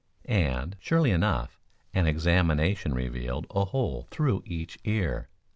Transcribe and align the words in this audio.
And, 0.25 0.77
surely 0.79 1.11
enough, 1.11 1.59
an 1.93 2.07
examination 2.07 2.95
revealed 2.95 3.45
a 3.51 3.65
hole 3.65 4.07
through 4.09 4.41
each 4.47 4.79
ear. 4.83 5.29